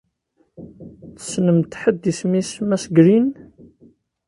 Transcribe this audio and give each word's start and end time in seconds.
Tessnemt 1.17 1.73
ḥedd 1.81 2.03
isem-is 2.11 2.51
Mass 2.69 2.85
Green? 2.97 3.27